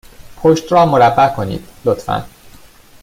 پشت 0.37 0.71
را 0.71 0.85
مربع 0.85 1.29
کنید، 1.35 1.67
لطفا. 1.85 2.25